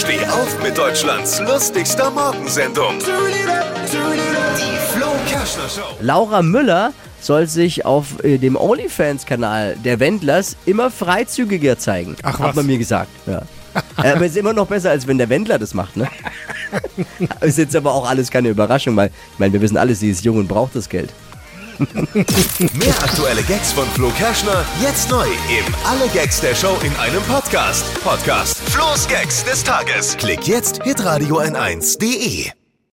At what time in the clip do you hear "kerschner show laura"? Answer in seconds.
5.28-6.40